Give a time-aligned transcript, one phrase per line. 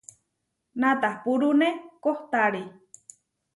[0.81, 1.69] Natapúrune
[2.03, 2.63] kohtári.